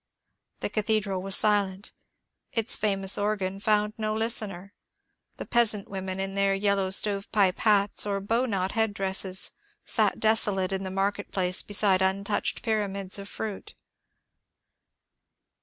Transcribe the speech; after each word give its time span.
The 0.61 0.69
cathedral 0.71 1.21
was 1.21 1.35
silent; 1.35 1.93
its 2.51 2.75
famous 2.75 3.19
organ 3.19 3.59
found 3.59 3.93
no 3.99 4.15
listener; 4.15 4.73
the 5.37 5.45
peasant 5.45 5.87
women 5.89 6.19
in 6.19 6.33
their 6.33 6.55
yellow 6.55 6.89
stove 6.89 7.31
pipe 7.31 7.59
hats 7.59 8.03
or 8.07 8.19
bow 8.19 8.47
knot 8.47 8.71
headdresses 8.71 9.51
sat 9.85 10.19
desolate 10.19 10.71
in 10.71 10.81
the 10.83 10.89
market 10.89 11.31
place 11.31 11.61
beside 11.61 12.01
untouched 12.01 12.63
pyramids 12.63 13.19
of 13.19 13.29
fruit. 13.29 13.75